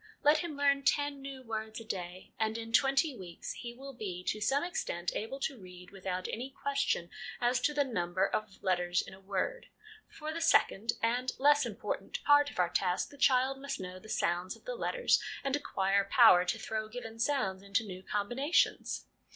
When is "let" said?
0.23-0.39